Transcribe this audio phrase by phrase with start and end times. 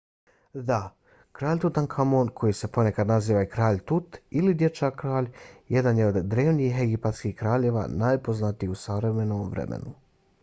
[0.69, 0.77] da!
[1.39, 5.27] kralj tutankamon koji se ponekad naziva i kralj tut ili dječak-kralj
[5.75, 9.95] jedan je od drevnih egipatskih kraljeva najpoznatiji u savremenom vremenu